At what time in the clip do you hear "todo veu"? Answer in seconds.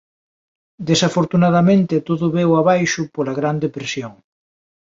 2.07-2.49